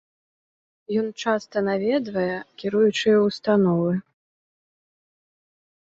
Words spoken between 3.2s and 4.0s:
ўстановы.